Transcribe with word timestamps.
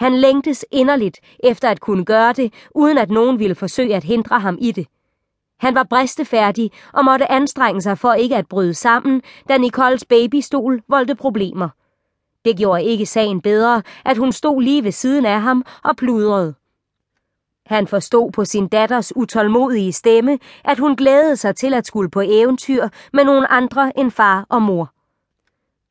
Han 0.00 0.14
længtes 0.14 0.64
inderligt 0.70 1.20
efter 1.44 1.70
at 1.70 1.80
kunne 1.80 2.04
gøre 2.04 2.32
det, 2.32 2.52
uden 2.74 2.98
at 2.98 3.10
nogen 3.10 3.38
ville 3.38 3.54
forsøge 3.54 3.96
at 3.96 4.04
hindre 4.04 4.40
ham 4.40 4.58
i 4.60 4.72
det. 4.72 4.86
Han 5.58 5.74
var 5.74 5.86
bristefærdig 5.90 6.70
og 6.92 7.04
måtte 7.04 7.30
anstrenge 7.30 7.82
sig 7.82 7.98
for 7.98 8.12
ikke 8.12 8.36
at 8.36 8.48
bryde 8.48 8.74
sammen, 8.74 9.22
da 9.48 9.58
Nicoles 9.58 10.04
babystol 10.04 10.82
voldte 10.88 11.14
problemer. 11.14 11.68
Det 12.44 12.56
gjorde 12.56 12.84
ikke 12.84 13.06
sagen 13.06 13.40
bedre, 13.40 13.82
at 14.04 14.16
hun 14.16 14.32
stod 14.32 14.62
lige 14.62 14.84
ved 14.84 14.92
siden 14.92 15.26
af 15.26 15.40
ham 15.40 15.64
og 15.84 15.96
pludrede. 15.96 16.54
Han 17.66 17.86
forstod 17.86 18.32
på 18.32 18.44
sin 18.44 18.68
datters 18.68 19.16
utålmodige 19.16 19.92
stemme, 19.92 20.38
at 20.64 20.78
hun 20.78 20.96
glædede 20.96 21.36
sig 21.36 21.56
til 21.56 21.74
at 21.74 21.86
skulle 21.86 22.10
på 22.10 22.22
eventyr 22.24 22.88
med 23.12 23.24
nogle 23.24 23.52
andre 23.52 23.98
end 23.98 24.10
far 24.10 24.46
og 24.48 24.62
mor. 24.62 24.92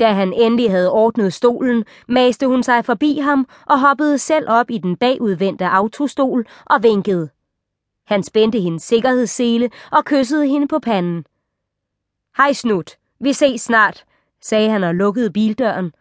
Da 0.00 0.12
han 0.12 0.32
endelig 0.32 0.70
havde 0.70 0.90
ordnet 0.90 1.32
stolen, 1.32 1.84
maste 2.08 2.46
hun 2.46 2.62
sig 2.62 2.84
forbi 2.84 3.18
ham 3.18 3.46
og 3.66 3.80
hoppede 3.80 4.18
selv 4.18 4.46
op 4.48 4.70
i 4.70 4.78
den 4.78 4.96
bagudvendte 4.96 5.68
autostol 5.68 6.46
og 6.66 6.82
vinkede. 6.82 7.28
Han 8.06 8.22
spændte 8.22 8.60
hendes 8.60 8.82
sikkerhedssele 8.82 9.70
og 9.92 10.04
kyssede 10.04 10.46
hende 10.46 10.68
på 10.68 10.78
panden. 10.78 11.24
Hej 12.36 12.52
Snut, 12.52 12.90
vi 13.20 13.32
ses 13.32 13.60
snart, 13.60 14.04
sagde 14.40 14.70
han 14.70 14.84
og 14.84 14.94
lukkede 14.94 15.30
bildøren. 15.30 15.92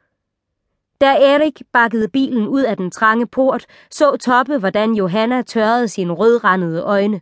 Da 1.01 1.05
Erik 1.05 1.61
bakkede 1.73 2.07
bilen 2.07 2.47
ud 2.47 2.61
af 2.61 2.77
den 2.77 2.91
trange 2.91 3.27
port, 3.27 3.65
så 3.91 4.17
Toppe, 4.17 4.57
hvordan 4.57 4.93
Johanna 4.93 5.41
tørrede 5.41 5.87
sine 5.87 6.13
rødrandede 6.13 6.81
øjne. 6.81 7.21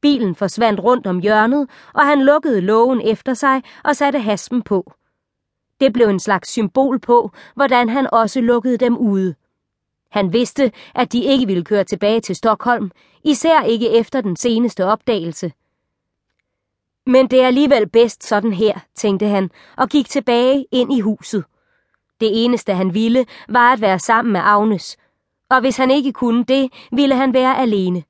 Bilen 0.00 0.34
forsvandt 0.34 0.80
rundt 0.80 1.06
om 1.06 1.18
hjørnet, 1.18 1.70
og 1.94 2.06
han 2.06 2.22
lukkede 2.22 2.60
lågen 2.60 3.00
efter 3.00 3.34
sig 3.34 3.62
og 3.84 3.96
satte 3.96 4.18
haspen 4.18 4.62
på. 4.62 4.92
Det 5.80 5.92
blev 5.92 6.08
en 6.08 6.20
slags 6.20 6.48
symbol 6.48 6.98
på, 6.98 7.30
hvordan 7.54 7.88
han 7.88 8.08
også 8.12 8.40
lukkede 8.40 8.78
dem 8.78 8.96
ude. 8.96 9.34
Han 10.10 10.32
vidste, 10.32 10.72
at 10.94 11.12
de 11.12 11.24
ikke 11.24 11.46
ville 11.46 11.64
køre 11.64 11.84
tilbage 11.84 12.20
til 12.20 12.36
Stockholm, 12.36 12.90
især 13.24 13.62
ikke 13.62 13.90
efter 13.90 14.20
den 14.20 14.36
seneste 14.36 14.84
opdagelse. 14.84 15.52
Men 17.06 17.30
det 17.30 17.42
er 17.42 17.46
alligevel 17.46 17.88
bedst 17.88 18.24
sådan 18.24 18.52
her, 18.52 18.78
tænkte 18.94 19.26
han, 19.26 19.50
og 19.76 19.88
gik 19.88 20.08
tilbage 20.08 20.66
ind 20.70 20.92
i 20.92 21.00
huset. 21.00 21.44
Det 22.20 22.44
eneste 22.44 22.74
han 22.74 22.94
ville, 22.94 23.26
var 23.48 23.72
at 23.72 23.80
være 23.80 23.98
sammen 23.98 24.32
med 24.32 24.40
Agnes, 24.44 24.96
og 25.50 25.60
hvis 25.60 25.76
han 25.76 25.90
ikke 25.90 26.12
kunne 26.12 26.44
det, 26.44 26.72
ville 26.92 27.14
han 27.14 27.34
være 27.34 27.58
alene. 27.58 28.02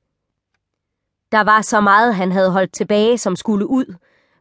Der 1.31 1.43
var 1.43 1.61
så 1.61 1.81
meget, 1.81 2.15
han 2.15 2.31
havde 2.31 2.51
holdt 2.51 2.73
tilbage, 2.73 3.17
som 3.17 3.35
skulle 3.35 3.67
ud. 3.67 3.95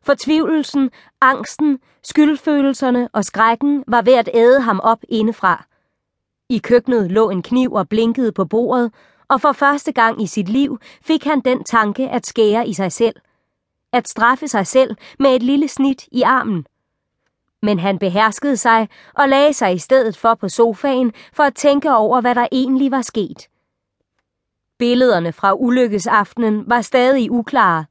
Fortvivlelsen, 0.09 0.91
angsten, 1.20 1.78
skyldfølelserne 2.03 3.09
og 3.12 3.25
skrækken 3.25 3.84
var 3.87 4.03
ved 4.03 4.12
at 4.12 4.31
æde 4.34 4.61
ham 4.61 4.81
op 4.81 4.98
indefra. 5.09 5.65
I 6.48 6.59
køkkenet 6.59 7.12
lå 7.12 7.31
en 7.31 7.42
kniv 7.42 7.73
og 7.73 7.89
blinkede 7.89 8.33
på 8.33 8.45
bordet, 8.45 8.92
og 9.28 9.41
for 9.41 9.53
første 9.53 9.92
gang 9.92 10.23
i 10.23 10.27
sit 10.27 10.48
liv 10.48 10.78
fik 11.03 11.25
han 11.25 11.41
den 11.41 11.65
tanke 11.65 12.09
at 12.09 12.27
skære 12.27 12.69
i 12.69 12.73
sig 12.73 12.92
selv. 12.92 13.15
At 13.92 14.09
straffe 14.09 14.48
sig 14.48 14.67
selv 14.67 14.97
med 15.19 15.34
et 15.34 15.42
lille 15.42 15.69
snit 15.69 16.09
i 16.12 16.22
armen. 16.22 16.67
Men 17.62 17.78
han 17.78 17.98
beherskede 17.98 18.56
sig 18.56 18.89
og 19.15 19.28
lagde 19.28 19.53
sig 19.53 19.75
i 19.75 19.78
stedet 19.78 20.17
for 20.17 20.34
på 20.34 20.48
sofaen 20.48 21.12
for 21.33 21.43
at 21.43 21.55
tænke 21.55 21.95
over, 21.95 22.20
hvad 22.20 22.34
der 22.34 22.48
egentlig 22.53 22.91
var 22.91 23.03
sket. 23.03 23.48
Billederne 24.78 25.33
fra 25.33 25.55
ulykkesaftenen 25.55 26.65
var 26.67 26.81
stadig 26.81 27.31
uklare. 27.31 27.84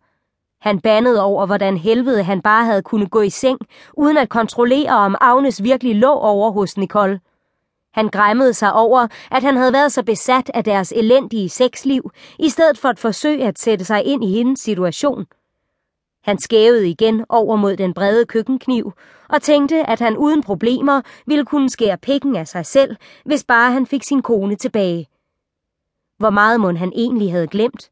Han 0.60 0.80
bandede 0.80 1.24
over, 1.24 1.46
hvordan 1.46 1.78
helvede 1.78 2.24
han 2.24 2.42
bare 2.42 2.66
havde 2.66 2.82
kunnet 2.82 3.12
gå 3.12 3.22
i 3.22 3.30
seng, 3.30 3.60
uden 3.94 4.18
at 4.18 4.30
kontrollere, 4.30 4.92
om 4.92 5.16
Agnes 5.22 5.64
virkelig 5.64 5.96
lå 5.96 6.12
over 6.12 6.52
hos 6.52 6.78
Nicole. 6.78 7.20
Han 7.94 8.10
græmmede 8.10 8.54
sig 8.54 8.74
over, 8.74 9.08
at 9.32 9.44
han 9.44 9.58
havde 9.58 9.74
været 9.74 9.92
så 9.92 10.04
besat 10.04 10.52
af 10.54 10.64
deres 10.64 10.94
elendige 10.96 11.50
sexliv, 11.50 12.12
i 12.40 12.50
stedet 12.50 12.78
for 12.78 12.90
at 12.90 13.00
forsøge 13.00 13.48
at 13.48 13.60
sætte 13.60 13.86
sig 13.86 14.04
ind 14.06 14.24
i 14.24 14.32
hendes 14.32 14.60
situation. 14.60 15.26
Han 16.24 16.40
skævede 16.40 16.90
igen 16.90 17.26
over 17.30 17.56
mod 17.56 17.78
den 17.78 17.94
brede 17.94 18.26
køkkenkniv 18.26 18.94
og 19.30 19.42
tænkte, 19.42 19.90
at 19.90 20.00
han 20.00 20.18
uden 20.18 20.44
problemer 20.44 21.02
ville 21.26 21.46
kunne 21.46 21.70
skære 21.70 21.98
pikken 21.98 22.36
af 22.36 22.48
sig 22.48 22.66
selv, 22.66 22.96
hvis 23.26 23.44
bare 23.44 23.72
han 23.72 23.86
fik 23.86 24.04
sin 24.04 24.22
kone 24.22 24.56
tilbage. 24.56 25.08
Hvor 26.18 26.30
meget 26.30 26.60
mund 26.60 26.78
han 26.78 26.92
egentlig 26.96 27.32
havde 27.32 27.48
glemt? 27.48 27.90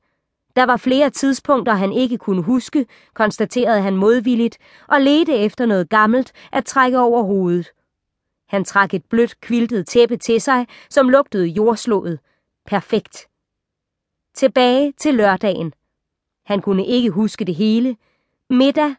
Der 0.55 0.65
var 0.65 0.77
flere 0.77 1.09
tidspunkter, 1.09 1.73
han 1.73 1.93
ikke 1.93 2.17
kunne 2.17 2.41
huske, 2.41 2.85
konstaterede 3.13 3.81
han 3.81 3.95
modvilligt, 3.97 4.57
og 4.87 5.01
ledte 5.01 5.35
efter 5.37 5.65
noget 5.65 5.89
gammelt 5.89 6.31
at 6.51 6.65
trække 6.65 6.99
over 6.99 7.23
hovedet. 7.23 7.71
Han 8.47 8.65
trak 8.65 8.93
et 8.93 9.05
blødt, 9.05 9.41
kviltet 9.41 9.87
tæppe 9.87 10.17
til 10.17 10.41
sig, 10.41 10.67
som 10.89 11.09
lugtede 11.09 11.47
jordslået. 11.47 12.19
Perfekt. 12.65 13.27
Tilbage 14.33 14.93
til 14.97 15.15
lørdagen. 15.15 15.73
Han 16.45 16.61
kunne 16.61 16.85
ikke 16.85 17.09
huske 17.09 17.45
det 17.45 17.55
hele. 17.55 17.97
Middag, 18.49 18.95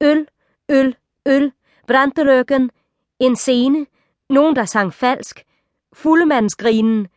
øl, 0.00 0.26
øl, 0.68 0.96
øl, 1.26 1.52
brandrøkken, 1.86 2.70
en 3.18 3.36
scene, 3.36 3.86
nogen 4.30 4.56
der 4.56 4.64
sang 4.64 4.94
falsk, 4.94 5.44
fuldemandsgrinen, 5.92 7.08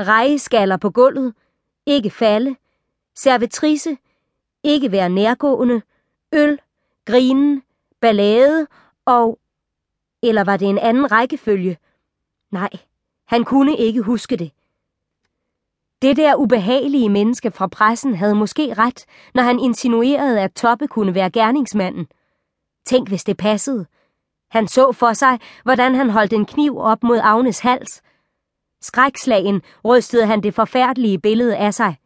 rejeskaller 0.00 0.76
på 0.76 0.90
gulvet, 0.90 1.34
ikke 1.86 2.10
falde, 2.10 2.56
servitrice, 3.16 3.96
ikke 4.62 4.92
være 4.92 5.08
nærgående, 5.08 5.82
øl, 6.32 6.60
grinen, 7.04 7.62
ballade 8.00 8.66
og... 9.04 9.38
Eller 10.22 10.44
var 10.44 10.56
det 10.56 10.68
en 10.68 10.78
anden 10.78 11.12
rækkefølge? 11.12 11.78
Nej, 12.50 12.70
han 13.26 13.44
kunne 13.44 13.76
ikke 13.76 14.02
huske 14.02 14.36
det. 14.36 14.52
Det 16.02 16.16
der 16.16 16.34
ubehagelige 16.34 17.08
menneske 17.08 17.50
fra 17.50 17.66
pressen 17.66 18.14
havde 18.14 18.34
måske 18.34 18.74
ret, 18.74 19.06
når 19.34 19.42
han 19.42 19.58
insinuerede, 19.58 20.40
at 20.40 20.54
Toppe 20.54 20.88
kunne 20.88 21.14
være 21.14 21.30
gerningsmanden. 21.30 22.06
Tænk, 22.86 23.08
hvis 23.08 23.24
det 23.24 23.36
passede. 23.36 23.86
Han 24.50 24.68
så 24.68 24.92
for 24.92 25.12
sig, 25.12 25.38
hvordan 25.62 25.94
han 25.94 26.10
holdt 26.10 26.32
en 26.32 26.46
kniv 26.46 26.78
op 26.78 27.02
mod 27.02 27.18
Agnes 27.22 27.58
hals. 27.58 28.02
Skrækslagen 28.80 29.62
rystede 29.84 30.26
han 30.26 30.42
det 30.42 30.54
forfærdelige 30.54 31.18
billede 31.18 31.56
af 31.56 31.74
sig. 31.74 31.96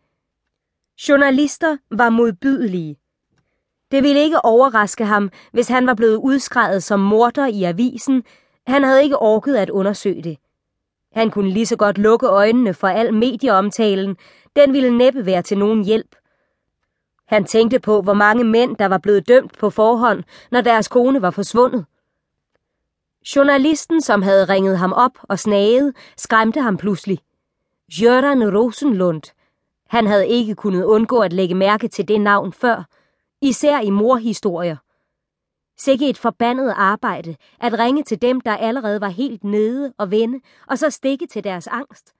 Journalister 0.98 1.76
var 1.90 2.10
modbydelige. 2.10 2.96
Det 3.90 4.02
ville 4.02 4.20
ikke 4.20 4.44
overraske 4.44 5.04
ham, 5.04 5.30
hvis 5.52 5.68
han 5.68 5.86
var 5.86 5.94
blevet 5.94 6.16
udskrevet 6.16 6.82
som 6.82 7.00
morder 7.00 7.46
i 7.46 7.64
avisen. 7.64 8.24
Han 8.66 8.84
havde 8.84 9.02
ikke 9.02 9.18
orket 9.18 9.56
at 9.56 9.70
undersøge 9.70 10.22
det. 10.22 10.38
Han 11.12 11.30
kunne 11.30 11.50
lige 11.50 11.66
så 11.66 11.76
godt 11.76 11.98
lukke 11.98 12.26
øjnene 12.26 12.74
for 12.74 12.88
al 12.88 13.14
medieomtalen. 13.14 14.16
Den 14.56 14.72
ville 14.72 14.98
næppe 14.98 15.26
være 15.26 15.42
til 15.42 15.58
nogen 15.58 15.84
hjælp. 15.84 16.16
Han 17.26 17.44
tænkte 17.44 17.80
på, 17.80 18.02
hvor 18.02 18.14
mange 18.14 18.44
mænd, 18.44 18.76
der 18.76 18.86
var 18.86 18.98
blevet 18.98 19.28
dømt 19.28 19.58
på 19.58 19.70
forhånd, 19.70 20.24
når 20.50 20.60
deres 20.60 20.88
kone 20.88 21.22
var 21.22 21.30
forsvundet. 21.30 21.84
Journalisten, 23.36 24.00
som 24.00 24.22
havde 24.22 24.44
ringet 24.44 24.78
ham 24.78 24.92
op 24.92 25.18
og 25.22 25.38
snaget, 25.38 25.96
skræmte 26.16 26.60
ham 26.60 26.76
pludselig. 26.76 27.18
Jørgen 27.88 28.56
Rosenlund. 28.56 29.22
Han 29.86 30.06
havde 30.06 30.28
ikke 30.28 30.54
kunnet 30.54 30.84
undgå 30.84 31.20
at 31.20 31.32
lægge 31.32 31.54
mærke 31.54 31.88
til 31.88 32.08
det 32.08 32.20
navn 32.20 32.52
før, 32.52 32.84
især 33.42 33.80
i 33.80 33.90
morhistorier. 33.90 34.76
Sikke 35.78 36.10
et 36.10 36.18
forbandet 36.18 36.74
arbejde 36.76 37.36
at 37.60 37.78
ringe 37.78 38.02
til 38.02 38.22
dem, 38.22 38.40
der 38.40 38.56
allerede 38.56 39.00
var 39.00 39.08
helt 39.08 39.44
nede 39.44 39.94
og 39.98 40.10
vende, 40.10 40.40
og 40.66 40.78
så 40.78 40.90
stikke 40.90 41.26
til 41.26 41.44
deres 41.44 41.66
angst. 41.66 42.14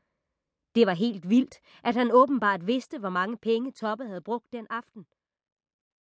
Det 0.74 0.86
var 0.86 0.92
helt 0.92 1.30
vildt, 1.30 1.54
at 1.82 1.94
han 1.94 2.10
åbenbart 2.12 2.66
vidste, 2.66 2.98
hvor 2.98 3.10
mange 3.10 3.36
penge 3.36 3.72
Toppe 3.72 4.04
havde 4.04 4.20
brugt 4.20 4.52
den 4.52 4.66
aften. 4.70 5.06